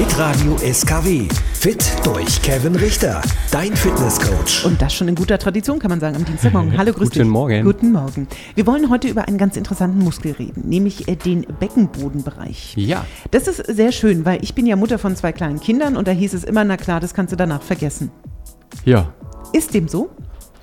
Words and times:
Hitradio 0.00 0.56
SKW. 0.56 1.28
Fit 1.52 1.84
durch 2.04 2.40
Kevin 2.40 2.74
Richter. 2.74 3.20
Dein 3.50 3.76
Fitnesscoach. 3.76 4.64
Und 4.64 4.80
das 4.80 4.94
schon 4.94 5.08
in 5.08 5.14
guter 5.14 5.36
Tradition, 5.36 5.78
kann 5.78 5.90
man 5.90 6.00
sagen, 6.00 6.16
am 6.16 6.24
Dienstagmorgen. 6.24 6.78
Hallo, 6.78 6.94
grüß 6.94 7.10
Guten 7.10 7.18
dich. 7.18 7.28
Morgen. 7.28 7.64
Guten 7.64 7.92
Morgen. 7.92 8.26
Wir 8.54 8.66
wollen 8.66 8.88
heute 8.88 9.08
über 9.08 9.28
einen 9.28 9.36
ganz 9.36 9.58
interessanten 9.58 9.98
Muskel 9.98 10.32
reden, 10.32 10.66
nämlich 10.66 11.06
äh, 11.06 11.16
den 11.16 11.42
Beckenbodenbereich. 11.42 12.76
Ja. 12.78 13.04
Das 13.30 13.46
ist 13.46 13.58
sehr 13.66 13.92
schön, 13.92 14.24
weil 14.24 14.42
ich 14.42 14.54
bin 14.54 14.64
ja 14.64 14.74
Mutter 14.74 14.98
von 14.98 15.14
zwei 15.16 15.32
kleinen 15.32 15.60
Kindern 15.60 15.98
und 15.98 16.08
da 16.08 16.12
hieß 16.12 16.32
es 16.32 16.44
immer, 16.44 16.64
na 16.64 16.78
klar, 16.78 17.00
das 17.00 17.12
kannst 17.12 17.32
du 17.32 17.36
danach 17.36 17.60
vergessen. 17.60 18.10
Ja. 18.86 19.12
Ist 19.52 19.74
dem 19.74 19.86
so? 19.86 20.08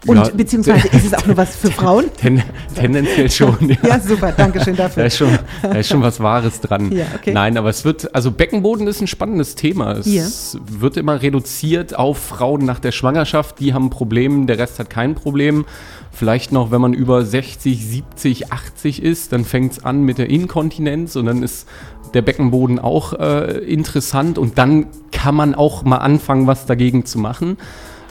Und 0.05 0.17
Ja, 0.17 0.29
beziehungsweise 0.29 0.87
ist 0.89 1.05
es 1.07 1.13
auch 1.13 1.25
nur 1.25 1.35
was 1.37 1.55
für 1.55 1.71
Frauen? 1.71 2.05
Ten, 2.15 2.43
tendenziell 2.75 3.29
schon. 3.31 3.57
Ja. 3.61 3.75
Ja, 3.83 3.99
super, 3.99 4.31
danke 4.31 4.63
schön 4.63 4.75
Da 4.77 4.83
dafür. 4.83 5.05
ist, 5.05 5.17
schon, 5.17 5.37
da 5.61 5.71
ist 5.71 5.89
schon 5.89 6.01
was 6.01 6.19
Wahres 6.19 6.61
dran. 6.61 6.91
Ja, 6.91 7.05
okay. 7.15 7.33
Nein, 7.33 7.57
aber 7.57 7.69
es 7.69 7.83
wird, 7.83 8.13
also 8.13 8.31
Beckenboden 8.31 8.87
ist 8.87 9.01
ein 9.01 9.07
spannendes 9.07 9.55
Thema. 9.55 9.93
Es 9.93 10.57
wird 10.65 10.97
immer 10.97 11.21
reduziert 11.21 11.97
auf 11.97 12.17
Frauen 12.19 12.63
nach 12.65 12.79
der 12.79 12.91
Schwangerschaft, 12.91 13.59
die 13.59 13.73
haben 13.73 13.85
ein 13.87 13.89
Problem, 13.89 14.45
der 14.47 14.59
Rest 14.59 14.79
hat 14.79 14.89
kein 14.89 15.15
Problem. 15.15 15.65
Vielleicht 16.11 16.51
noch, 16.51 16.71
wenn 16.71 16.81
man 16.81 16.93
über 16.93 17.23
60, 17.23 17.85
70, 17.85 18.51
80 18.51 19.03
ist, 19.03 19.33
dann 19.33 19.45
fängt 19.45 19.73
es 19.73 19.85
an 19.85 20.01
mit 20.03 20.17
der 20.17 20.29
Inkontinenz 20.29 21.15
und 21.15 21.25
dann 21.27 21.43
ist 21.43 21.67
der 22.13 22.21
Beckenboden 22.21 22.79
auch 22.79 23.13
äh, 23.13 23.57
interessant 23.59 24.37
und 24.37 24.57
dann 24.57 24.87
kann 25.11 25.35
man 25.35 25.53
auch 25.53 25.83
mal 25.83 25.97
anfangen, 25.97 26.47
was 26.47 26.65
dagegen 26.65 27.05
zu 27.05 27.19
machen. 27.19 27.57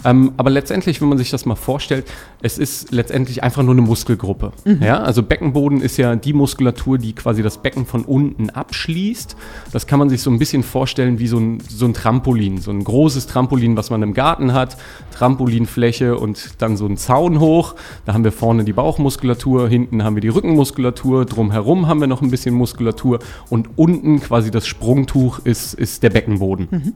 Ähm, 0.06 0.33
aber 0.37 0.51
letztendlich, 0.51 1.01
wenn 1.01 1.09
man 1.09 1.19
sich 1.19 1.30
das 1.30 1.46
mal 1.46 1.56
vorstellt, 1.56 2.06
es 2.41 2.59
ist 2.59 2.92
letztendlich 2.92 3.42
einfach 3.42 3.65
nur 3.65 3.73
eine 3.73 3.83
Muskelgruppe. 3.83 4.52
Ja, 4.80 5.02
also 5.02 5.23
Beckenboden 5.24 5.80
ist 5.80 5.96
ja 5.96 6.15
die 6.15 6.32
Muskulatur, 6.32 6.96
die 6.96 7.12
quasi 7.12 7.42
das 7.42 7.59
Becken 7.59 7.87
von 7.87 8.05
unten 8.05 8.51
abschließt. 8.51 9.37
Das 9.73 9.88
kann 9.88 9.98
man 9.98 10.09
sich 10.09 10.23
so 10.23 10.30
ein 10.30 10.38
bisschen 10.38 10.62
vorstellen 10.62 11.19
wie 11.19 11.27
so 11.27 11.38
ein, 11.38 11.59
so 11.69 11.87
ein 11.87 11.92
Trampolin, 11.92 12.59
so 12.59 12.70
ein 12.70 12.84
großes 12.84 13.27
Trampolin, 13.27 13.77
was 13.77 13.91
man 13.91 14.02
im 14.02 14.15
Garten 14.15 14.52
hat, 14.52 14.77
Trampolinfläche 15.13 16.16
und 16.16 16.63
dann 16.63 16.76
so 16.76 16.87
ein 16.87 16.96
Zaun 16.96 17.41
hoch. 17.41 17.74
Da 18.04 18.15
haben 18.15 18.23
wir 18.23 18.32
vorne 18.32 18.63
die 18.63 18.73
Bauchmuskulatur, 18.73 19.68
hinten 19.68 20.04
haben 20.04 20.15
wir 20.15 20.20
die 20.20 20.29
Rückenmuskulatur, 20.29 21.24
drumherum 21.24 21.88
haben 21.88 22.01
wir 22.01 22.07
noch 22.07 22.23
ein 22.23 22.30
bisschen 22.30 22.54
Muskulatur 22.54 23.18
und 23.51 23.70
unten 23.76 24.20
quasi 24.20 24.52
das 24.52 24.68
Sprungtuch 24.68 25.41
ist, 25.41 25.74
ist 25.74 26.04
der 26.04 26.10
Beckenboden. 26.10 26.95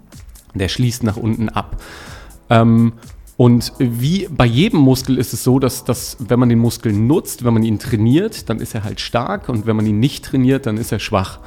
Der 0.55 0.69
schließt 0.69 1.02
nach 1.02 1.17
unten 1.17 1.48
ab. 1.48 1.77
Ähm, 2.50 2.92
und 3.36 3.72
wie 3.78 4.28
bei 4.30 4.44
jedem 4.44 4.80
Muskel 4.80 5.16
ist 5.16 5.32
es 5.32 5.42
so, 5.42 5.58
dass, 5.58 5.84
dass 5.84 6.18
wenn 6.18 6.38
man 6.38 6.50
den 6.50 6.58
Muskel 6.58 6.92
nutzt, 6.92 7.42
wenn 7.42 7.54
man 7.54 7.62
ihn 7.62 7.78
trainiert, 7.78 8.50
dann 8.50 8.58
ist 8.60 8.74
er 8.74 8.84
halt 8.84 9.00
stark 9.00 9.48
und 9.48 9.66
wenn 9.66 9.76
man 9.76 9.86
ihn 9.86 9.98
nicht 9.98 10.26
trainiert, 10.26 10.66
dann 10.66 10.76
ist 10.76 10.92
er 10.92 10.98
schwach. 10.98 11.38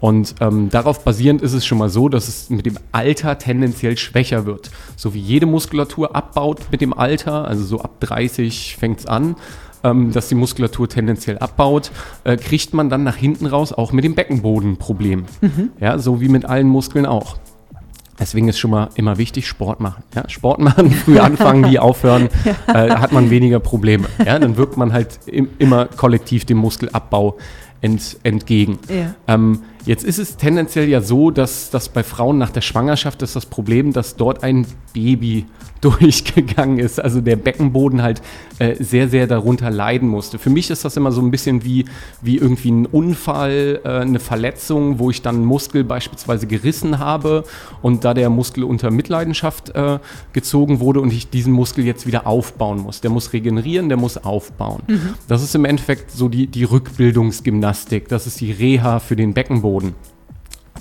Und 0.00 0.34
ähm, 0.40 0.70
darauf 0.70 1.04
basierend 1.04 1.42
ist 1.42 1.52
es 1.52 1.64
schon 1.64 1.78
mal 1.78 1.88
so, 1.88 2.08
dass 2.08 2.26
es 2.26 2.50
mit 2.50 2.66
dem 2.66 2.76
Alter 2.92 3.38
tendenziell 3.38 3.96
schwächer 3.96 4.44
wird. 4.44 4.70
So 4.96 5.14
wie 5.14 5.20
jede 5.20 5.46
Muskulatur 5.46 6.16
abbaut 6.16 6.60
mit 6.72 6.80
dem 6.80 6.92
Alter, 6.92 7.46
also 7.46 7.64
so 7.64 7.80
ab 7.80 8.00
30 8.00 8.76
fängt 8.76 9.00
es 9.00 9.06
an, 9.06 9.36
ähm, 9.84 10.12
dass 10.12 10.28
die 10.28 10.34
Muskulatur 10.34 10.88
tendenziell 10.88 11.38
abbaut, 11.38 11.92
äh, 12.24 12.36
kriegt 12.36 12.74
man 12.74 12.90
dann 12.90 13.04
nach 13.04 13.16
hinten 13.16 13.46
raus 13.46 13.72
auch 13.72 13.92
mit 13.92 14.04
dem 14.04 14.14
Beckenboden 14.14 14.78
Problem. 14.78 15.26
Ja, 15.80 15.98
so 15.98 16.20
wie 16.20 16.28
mit 16.28 16.44
allen 16.44 16.66
Muskeln 16.66 17.06
auch. 17.06 17.36
Deswegen 18.18 18.48
ist 18.48 18.58
schon 18.58 18.70
mal 18.70 18.88
immer 18.94 19.18
wichtig, 19.18 19.46
Sport 19.46 19.80
machen. 19.80 20.02
Ja, 20.14 20.28
Sport 20.28 20.60
machen, 20.60 20.90
früh 21.04 21.18
anfangen, 21.18 21.62
nie 21.62 21.78
aufhören, 21.78 22.28
äh, 22.66 22.90
hat 22.90 23.12
man 23.12 23.30
weniger 23.30 23.60
Probleme. 23.60 24.06
Ja, 24.24 24.38
dann 24.38 24.56
wirkt 24.56 24.76
man 24.76 24.92
halt 24.92 25.20
im, 25.26 25.48
immer 25.58 25.86
kollektiv 25.86 26.44
dem 26.44 26.58
Muskelabbau 26.58 27.36
ent, 27.80 28.18
entgegen. 28.22 28.78
Ja. 28.88 29.14
Ähm, 29.26 29.60
jetzt 29.84 30.04
ist 30.04 30.18
es 30.18 30.36
tendenziell 30.36 30.88
ja 30.88 31.00
so, 31.00 31.30
dass, 31.30 31.70
dass 31.70 31.88
bei 31.88 32.02
Frauen 32.02 32.38
nach 32.38 32.50
der 32.50 32.60
Schwangerschaft 32.60 33.22
ist 33.22 33.36
das 33.36 33.46
Problem, 33.46 33.92
dass 33.92 34.16
dort 34.16 34.42
ein 34.42 34.66
Baby 34.92 35.46
durchgegangen 35.82 36.78
ist, 36.78 36.98
also 36.98 37.20
der 37.20 37.36
Beckenboden 37.36 38.02
halt 38.02 38.22
äh, 38.58 38.82
sehr, 38.82 39.08
sehr 39.08 39.26
darunter 39.26 39.70
leiden 39.70 40.08
musste. 40.08 40.38
Für 40.38 40.50
mich 40.50 40.70
ist 40.70 40.84
das 40.84 40.96
immer 40.96 41.12
so 41.12 41.20
ein 41.20 41.30
bisschen 41.30 41.64
wie, 41.64 41.84
wie 42.22 42.38
irgendwie 42.38 42.70
ein 42.70 42.86
Unfall, 42.86 43.80
äh, 43.84 43.88
eine 43.88 44.18
Verletzung, 44.18 44.98
wo 44.98 45.10
ich 45.10 45.22
dann 45.22 45.36
einen 45.36 45.44
Muskel 45.44 45.84
beispielsweise 45.84 46.46
gerissen 46.46 46.98
habe 46.98 47.44
und 47.82 48.04
da 48.04 48.14
der 48.14 48.30
Muskel 48.30 48.64
unter 48.64 48.90
Mitleidenschaft 48.90 49.74
äh, 49.74 49.98
gezogen 50.32 50.80
wurde 50.80 51.00
und 51.00 51.12
ich 51.12 51.28
diesen 51.28 51.52
Muskel 51.52 51.84
jetzt 51.84 52.06
wieder 52.06 52.26
aufbauen 52.26 52.78
muss. 52.78 53.02
Der 53.02 53.10
muss 53.10 53.32
regenerieren, 53.32 53.88
der 53.88 53.98
muss 53.98 54.16
aufbauen. 54.16 54.82
Das 55.28 55.42
ist 55.42 55.54
im 55.54 55.64
Endeffekt 55.64 56.10
so 56.10 56.28
die, 56.28 56.46
die 56.46 56.64
Rückbildungsgymnastik, 56.64 57.65
das 58.10 58.26
ist 58.26 58.40
die 58.40 58.52
Reha 58.52 58.98
für 58.98 59.16
den 59.16 59.34
Beckenboden. 59.34 59.94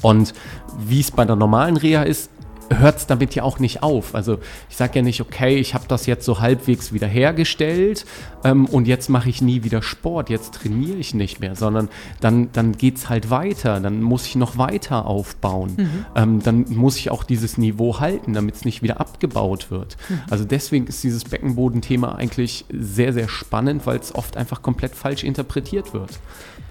Und 0.01 0.33
wie 0.77 0.99
es 0.99 1.11
bei 1.11 1.25
der 1.25 1.35
normalen 1.35 1.77
Reha 1.77 2.03
ist, 2.03 2.29
hört 2.69 2.97
es 2.97 3.07
damit 3.07 3.35
ja 3.35 3.43
auch 3.43 3.59
nicht 3.59 3.83
auf. 3.83 4.15
Also 4.15 4.39
ich 4.69 4.77
sage 4.77 4.97
ja 4.97 5.01
nicht, 5.01 5.21
okay, 5.21 5.57
ich 5.57 5.73
habe 5.73 5.85
das 5.87 6.05
jetzt 6.05 6.25
so 6.25 6.39
halbwegs 6.39 6.93
wieder 6.93 7.07
hergestellt 7.07 8.05
ähm, 8.43 8.65
und 8.65 8.87
jetzt 8.87 9.09
mache 9.09 9.29
ich 9.29 9.41
nie 9.41 9.63
wieder 9.63 9.81
Sport, 9.81 10.29
jetzt 10.29 10.53
trainiere 10.55 10.97
ich 10.97 11.13
nicht 11.13 11.39
mehr, 11.39 11.55
sondern 11.55 11.89
dann, 12.21 12.51
dann 12.51 12.77
geht 12.77 12.97
es 12.97 13.09
halt 13.09 13.29
weiter, 13.29 13.79
dann 13.79 14.01
muss 14.01 14.25
ich 14.25 14.35
noch 14.35 14.57
weiter 14.57 15.05
aufbauen. 15.05 15.75
Ähm, 16.15 16.41
dann 16.43 16.65
muss 16.69 16.97
ich 16.97 17.11
auch 17.11 17.23
dieses 17.23 17.57
Niveau 17.57 17.99
halten, 17.99 18.33
damit 18.33 18.55
es 18.55 18.65
nicht 18.65 18.81
wieder 18.81 18.99
abgebaut 18.99 19.71
wird. 19.71 19.97
Also 20.29 20.45
deswegen 20.45 20.87
ist 20.87 21.03
dieses 21.03 21.23
Beckenbodenthema 21.25 22.13
eigentlich 22.13 22.65
sehr, 22.71 23.13
sehr 23.13 23.27
spannend, 23.27 23.85
weil 23.85 23.99
es 23.99 24.13
oft 24.15 24.37
einfach 24.37 24.61
komplett 24.61 24.95
falsch 24.95 25.23
interpretiert 25.23 25.93
wird. 25.93 26.11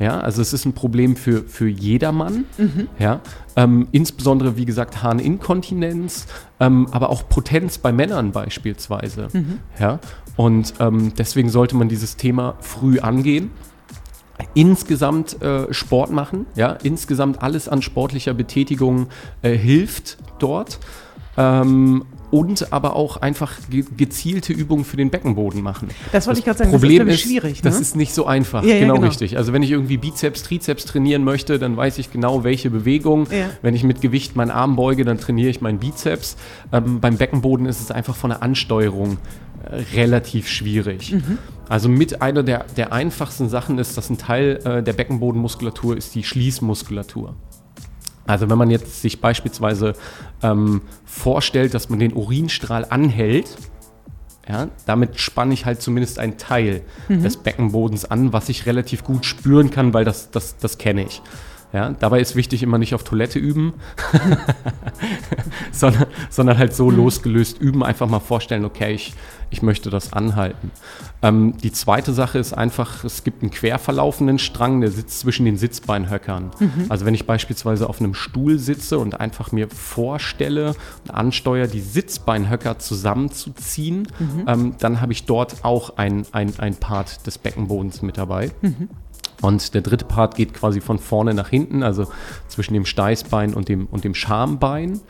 Ja, 0.00 0.20
also 0.20 0.42
es 0.42 0.52
ist 0.52 0.64
ein 0.64 0.72
Problem 0.72 1.14
für, 1.16 1.44
für 1.44 1.68
jedermann. 1.68 2.44
Ja, 2.98 3.20
ähm, 3.56 3.88
insbesondere, 3.92 4.56
wie 4.56 4.64
gesagt, 4.64 5.02
Harninkontinenz, 5.02 6.26
ähm, 6.60 6.88
aber 6.90 7.10
auch 7.10 7.28
Potenz 7.28 7.78
bei 7.78 7.92
Männern 7.92 8.32
beispielsweise. 8.32 9.28
Ja, 9.78 10.00
und 10.36 10.74
ähm, 10.80 11.12
deswegen 11.16 11.48
sollte 11.48 11.76
man 11.76 11.88
dieses 11.88 12.16
Thema 12.16 12.56
früh 12.60 12.98
angehen. 12.98 13.50
Insgesamt 14.54 15.40
äh, 15.42 15.72
Sport 15.72 16.10
machen, 16.10 16.46
ja, 16.56 16.72
insgesamt 16.72 17.42
alles 17.42 17.68
an 17.68 17.82
sportlicher 17.82 18.34
Betätigung 18.34 19.06
äh, 19.42 19.56
hilft 19.56 20.18
dort. 20.40 20.80
Ähm, 21.36 22.04
und 22.34 22.72
aber 22.72 22.96
auch 22.96 23.18
einfach 23.18 23.52
ge 23.70 23.84
gezielte 23.96 24.52
Übungen 24.52 24.84
für 24.84 24.96
den 24.96 25.10
Beckenboden 25.10 25.62
machen. 25.62 25.88
Das 26.10 26.26
wollte 26.26 26.40
ich 26.40 26.44
gerade 26.44 26.58
sagen, 26.58 26.72
das 26.72 26.82
ist, 26.82 26.82
Problem 26.82 27.06
glaub 27.06 27.14
ich, 27.14 27.22
ist, 27.22 27.30
schwierig, 27.30 27.62
Das 27.62 27.76
ne? 27.76 27.80
ist 27.80 27.94
nicht 27.94 28.12
so 28.12 28.26
einfach. 28.26 28.64
Ja, 28.64 28.74
ja, 28.74 28.80
genau, 28.80 28.94
genau. 28.94 29.06
richtig. 29.06 29.36
Also 29.36 29.52
wenn 29.52 29.62
ich 29.62 29.70
irgendwie 29.70 29.98
Bizeps, 29.98 30.42
Trizeps 30.42 30.84
trainieren 30.84 31.22
möchte, 31.22 31.60
dann 31.60 31.76
weiß 31.76 31.98
ich 31.98 32.10
genau, 32.10 32.42
welche 32.42 32.70
Bewegung. 32.70 33.28
Ja. 33.30 33.50
Wenn 33.62 33.74
ich 33.76 33.84
mit 33.84 34.00
Gewicht 34.00 34.34
meinen 34.34 34.50
Arm 34.50 34.74
beuge, 34.74 35.04
dann 35.04 35.18
trainiere 35.18 35.48
ich 35.48 35.60
meinen 35.60 35.78
Bizeps. 35.78 36.36
Ähm, 36.72 36.98
beim 36.98 37.18
Beckenboden 37.18 37.66
ist 37.66 37.80
es 37.80 37.92
einfach 37.92 38.16
von 38.16 38.30
der 38.30 38.42
Ansteuerung 38.42 39.18
äh, 39.70 39.82
relativ 39.96 40.48
schwierig. 40.48 41.12
Mhm. 41.12 41.38
Also 41.68 41.88
mit 41.88 42.20
einer 42.20 42.42
der, 42.42 42.64
der 42.76 42.92
einfachsten 42.92 43.48
Sachen 43.48 43.78
ist, 43.78 43.96
dass 43.96 44.10
ein 44.10 44.18
Teil 44.18 44.60
äh, 44.64 44.82
der 44.82 44.92
Beckenbodenmuskulatur 44.92 45.96
ist 45.96 46.16
die 46.16 46.24
Schließmuskulatur. 46.24 47.36
Also 48.26 48.48
wenn 48.48 48.58
man 48.58 48.70
jetzt 48.70 49.02
sich 49.02 49.20
beispielsweise 49.20 49.94
ähm, 50.42 50.82
vorstellt, 51.04 51.74
dass 51.74 51.90
man 51.90 51.98
den 51.98 52.12
Urinstrahl 52.14 52.86
anhält, 52.88 53.56
ja, 54.48 54.68
damit 54.86 55.18
spanne 55.18 55.54
ich 55.54 55.64
halt 55.64 55.80
zumindest 55.80 56.18
einen 56.18 56.36
Teil 56.36 56.82
des 57.08 57.38
Beckenbodens 57.38 58.04
an, 58.04 58.32
was 58.32 58.50
ich 58.50 58.66
relativ 58.66 59.02
gut 59.04 59.24
spüren 59.24 59.70
kann, 59.70 59.94
weil 59.94 60.04
das, 60.04 60.30
das, 60.30 60.58
das 60.58 60.76
kenne 60.76 61.04
ich. 61.04 61.22
Ja, 61.74 61.90
dabei 61.90 62.20
ist 62.20 62.36
wichtig, 62.36 62.62
immer 62.62 62.78
nicht 62.78 62.94
auf 62.94 63.02
Toilette 63.02 63.40
üben, 63.40 63.72
sondern, 65.72 66.06
sondern 66.30 66.56
halt 66.56 66.72
so 66.72 66.88
losgelöst 66.88 67.60
üben, 67.60 67.82
einfach 67.82 68.08
mal 68.08 68.20
vorstellen, 68.20 68.64
okay, 68.64 68.94
ich, 68.94 69.12
ich 69.50 69.60
möchte 69.60 69.90
das 69.90 70.12
anhalten. 70.12 70.70
Ähm, 71.20 71.56
die 71.64 71.72
zweite 71.72 72.12
Sache 72.12 72.38
ist 72.38 72.52
einfach, 72.52 73.02
es 73.02 73.24
gibt 73.24 73.42
einen 73.42 73.50
quer 73.50 73.80
verlaufenden 73.80 74.38
Strang, 74.38 74.82
der 74.82 74.92
sitzt 74.92 75.18
zwischen 75.18 75.46
den 75.46 75.56
Sitzbeinhöckern. 75.56 76.52
Also 76.90 77.06
wenn 77.06 77.14
ich 77.14 77.26
beispielsweise 77.26 77.88
auf 77.88 77.98
einem 77.98 78.14
Stuhl 78.14 78.60
sitze 78.60 79.00
und 79.00 79.18
einfach 79.18 79.50
mir 79.50 79.68
vorstelle 79.68 80.76
und 81.02 81.10
ansteuere, 81.12 81.66
die 81.66 81.80
Sitzbeinhöcker 81.80 82.78
zusammenzuziehen, 82.78 84.06
ähm, 84.46 84.76
dann 84.78 85.00
habe 85.00 85.12
ich 85.12 85.24
dort 85.24 85.64
auch 85.64 85.96
ein, 85.96 86.24
ein, 86.30 86.52
ein 86.58 86.76
Part 86.76 87.26
des 87.26 87.38
Beckenbodens 87.38 88.00
mit 88.02 88.16
dabei. 88.16 88.52
Und 89.44 89.74
der 89.74 89.82
dritte 89.82 90.06
Part 90.06 90.36
geht 90.36 90.54
quasi 90.54 90.80
von 90.80 90.98
vorne 90.98 91.34
nach 91.34 91.50
hinten, 91.50 91.82
also 91.82 92.06
zwischen 92.48 92.72
dem 92.72 92.86
Steißbein 92.86 93.52
und 93.52 93.68
dem, 93.68 93.86
und 93.86 94.02
dem 94.02 94.14
Schambein. 94.14 95.02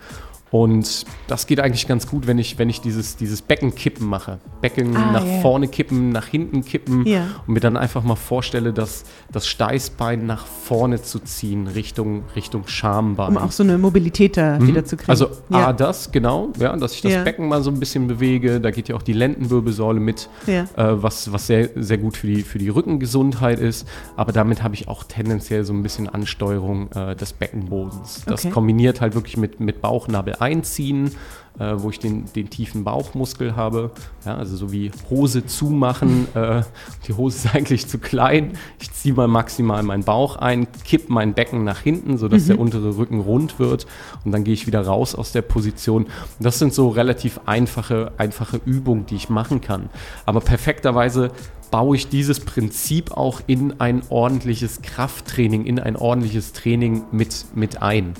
Und 0.54 1.04
das 1.26 1.48
geht 1.48 1.58
eigentlich 1.58 1.88
ganz 1.88 2.06
gut, 2.06 2.28
wenn 2.28 2.38
ich, 2.38 2.60
wenn 2.60 2.68
ich 2.68 2.80
dieses, 2.80 3.16
dieses 3.16 3.42
Beckenkippen 3.42 4.06
mache. 4.06 4.38
Becken 4.60 4.96
Ah, 4.96 5.10
nach 5.10 5.26
ja. 5.26 5.40
vorne 5.40 5.66
kippen, 5.66 6.10
nach 6.10 6.26
hinten 6.28 6.64
kippen 6.64 7.04
Ja. 7.08 7.26
und 7.44 7.54
mir 7.54 7.58
dann 7.58 7.76
einfach 7.76 8.04
mal 8.04 8.14
vorstelle, 8.14 8.72
dass 8.72 9.02
das 9.32 9.48
Steißbein 9.48 10.26
nach 10.26 10.46
vorne 10.46 11.02
zu 11.02 11.18
ziehen, 11.18 11.66
Richtung, 11.66 12.22
Richtung 12.36 12.68
Schambein. 12.68 13.30
Um 13.30 13.38
auch 13.38 13.50
so 13.50 13.64
eine 13.64 13.78
Mobilität 13.78 14.36
da 14.36 14.62
wieder 14.64 14.84
zu 14.84 14.96
kriegen. 14.96 15.10
Also 15.10 15.26
ja. 15.50 15.66
A, 15.66 15.72
das, 15.72 16.12
genau, 16.12 16.50
ja, 16.60 16.76
dass 16.76 16.94
ich 16.94 17.02
das 17.02 17.10
Ja. 17.10 17.24
Becken 17.24 17.48
mal 17.48 17.60
so 17.60 17.70
ein 17.72 17.80
bisschen 17.80 18.06
bewege. 18.06 18.60
Da 18.60 18.70
geht 18.70 18.88
ja 18.88 18.94
auch 18.94 19.02
die 19.02 19.12
Lendenwirbelsäule 19.12 19.98
mit, 19.98 20.28
Ja. 20.46 20.66
äh, 20.76 21.02
was, 21.02 21.32
was 21.32 21.48
sehr, 21.48 21.70
sehr 21.74 21.98
gut 21.98 22.16
für 22.16 22.28
die, 22.28 22.42
für 22.42 22.58
die 22.60 22.68
Rückengesundheit 22.68 23.58
ist. 23.58 23.88
Aber 24.14 24.30
damit 24.30 24.62
habe 24.62 24.74
ich 24.76 24.86
auch 24.86 25.02
tendenziell 25.02 25.64
so 25.64 25.72
ein 25.72 25.82
bisschen 25.82 26.08
Ansteuerung 26.08 26.92
äh, 26.92 27.16
des 27.16 27.32
Beckenbodens. 27.32 28.22
Das 28.26 28.44
Okay. 28.44 28.50
kombiniert 28.52 29.00
halt 29.00 29.16
wirklich 29.16 29.36
mit, 29.36 29.58
mit 29.58 29.80
Bauchnabel 29.82 30.36
einziehen, 30.44 31.11
äh, 31.58 31.74
wo 31.76 31.90
ich 31.90 31.98
den, 31.98 32.24
den 32.34 32.50
tiefen 32.50 32.84
Bauchmuskel 32.84 33.56
habe. 33.56 33.90
Ja, 34.24 34.36
also 34.36 34.56
so 34.56 34.72
wie 34.72 34.90
Hose 35.08 35.46
zumachen. 35.46 36.26
äh, 36.34 36.62
die 37.06 37.12
Hose 37.12 37.36
ist 37.46 37.54
eigentlich 37.54 37.86
zu 37.86 37.98
klein. 37.98 38.52
Ich 38.80 38.92
ziehe 38.92 39.14
mal 39.14 39.28
maximal 39.28 39.82
meinen 39.82 40.04
Bauch 40.04 40.36
ein, 40.36 40.66
kipp 40.84 41.08
mein 41.10 41.34
Becken 41.34 41.64
nach 41.64 41.80
hinten, 41.80 42.18
sodass 42.18 42.46
der 42.46 42.58
untere 42.58 42.96
Rücken 42.96 43.20
rund 43.20 43.58
wird. 43.58 43.86
Und 44.24 44.32
dann 44.32 44.44
gehe 44.44 44.54
ich 44.54 44.66
wieder 44.66 44.80
raus 44.80 45.14
aus 45.14 45.32
der 45.32 45.42
Position. 45.42 46.04
Und 46.04 46.12
das 46.40 46.58
sind 46.58 46.74
so 46.74 46.88
relativ 46.88 47.40
einfache, 47.46 48.12
einfache 48.18 48.60
Übungen, 48.64 49.06
die 49.06 49.16
ich 49.16 49.28
machen 49.28 49.60
kann. 49.60 49.90
Aber 50.26 50.40
perfekterweise 50.40 51.30
baue 51.70 51.96
ich 51.96 52.08
dieses 52.08 52.38
Prinzip 52.38 53.10
auch 53.10 53.40
in 53.48 53.80
ein 53.80 54.02
ordentliches 54.08 54.80
Krafttraining, 54.82 55.64
in 55.66 55.80
ein 55.80 55.96
ordentliches 55.96 56.52
Training 56.52 57.02
mit, 57.10 57.46
mit 57.56 57.82
ein. 57.82 58.14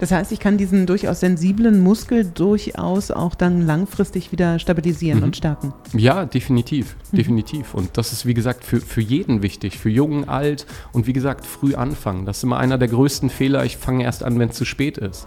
Das 0.00 0.10
heißt, 0.10 0.32
ich 0.32 0.40
kann 0.40 0.58
diesen 0.58 0.84
durchaus 0.86 1.20
sensiblen 1.20 1.80
Muskel 1.80 2.24
durchaus 2.38 3.10
auch 3.10 3.34
dann 3.34 3.62
langfristig 3.62 4.30
wieder 4.32 4.58
stabilisieren 4.58 5.22
und 5.22 5.36
stärken. 5.36 5.72
Ja, 5.92 6.24
definitiv, 6.24 6.96
definitiv. 7.12 7.74
Und 7.74 7.96
das 7.96 8.12
ist, 8.12 8.26
wie 8.26 8.34
gesagt, 8.34 8.64
für, 8.64 8.80
für 8.80 9.00
jeden 9.00 9.42
wichtig, 9.42 9.78
für 9.78 9.90
jung, 9.90 10.28
alt 10.28 10.66
und 10.92 11.06
wie 11.06 11.12
gesagt, 11.12 11.44
früh 11.44 11.74
anfangen. 11.74 12.26
Das 12.26 12.38
ist 12.38 12.44
immer 12.44 12.58
einer 12.58 12.78
der 12.78 12.88
größten 12.88 13.30
Fehler. 13.30 13.64
Ich 13.64 13.76
fange 13.76 14.04
erst 14.04 14.22
an, 14.22 14.38
wenn 14.38 14.50
es 14.50 14.56
zu 14.56 14.64
spät 14.64 14.98
ist. 14.98 15.26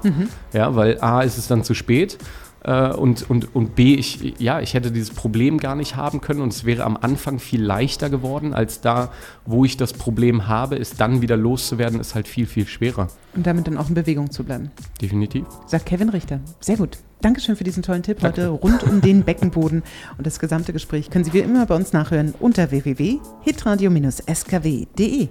Ja, 0.54 0.76
weil 0.76 1.02
A 1.02 1.22
ist 1.22 1.38
es 1.38 1.48
dann 1.48 1.64
zu 1.64 1.74
spät. 1.74 2.18
Äh, 2.64 2.94
Und, 2.94 3.30
und, 3.30 3.56
und 3.56 3.76
B, 3.76 3.96
ich, 3.96 4.36
ja, 4.40 4.60
ich 4.60 4.74
hätte 4.74 4.92
dieses 4.92 5.12
Problem 5.12 5.60
gar 5.60 5.76
nicht 5.76 5.96
haben 5.96 6.22
können 6.22 6.42
und 6.42 6.54
es 6.54 6.66
wäre 6.66 6.84
am 6.84 6.98
Anfang 6.98 7.40
viel 7.40 7.64
leichter 7.64 8.10
geworden, 8.10 8.54
als 8.54 8.82
da, 8.82 9.12
wo 9.46 9.66
ich 9.66 9.78
das 9.78 9.94
Problem 9.94 10.48
habe, 10.48 10.78
es 10.78 10.96
dann 10.96 11.22
wieder 11.22 11.38
loszuwerden, 11.38 12.00
ist 12.00 12.16
halt 12.16 12.28
viel, 12.28 12.46
viel 12.46 12.68
schwerer. 12.68 13.08
Und 13.36 13.46
damit 13.46 13.68
dann 13.68 13.78
auch 13.78 13.90
in 13.90 13.96
Bewegung 13.96 14.32
zu 14.32 14.44
bleiben. 14.44 14.72
Definitiv. 15.02 15.46
Sagt 15.68 15.86
Kevin 15.86 16.10
Richter. 16.10 16.40
Sehr 16.60 16.78
gut. 16.78 16.98
Dankeschön 17.22 17.58
für 17.58 17.66
diesen 17.66 17.84
tollen 17.84 18.02
Tipp 18.02 18.24
heute 18.24 18.48
rund 18.48 18.82
um 18.84 19.02
den 19.02 19.24
Beckenboden. 19.24 19.84
Und 20.18 20.26
das 20.26 20.40
gesamte 20.40 20.72
Gespräch 20.72 21.10
können 21.10 21.26
Sie 21.26 21.34
wie 21.34 21.40
immer 21.40 21.66
bei 21.66 21.76
uns 21.76 21.92
nachhören 21.92 22.34
unter 22.40 22.72
www.hitradio-skw.de. 22.72 25.28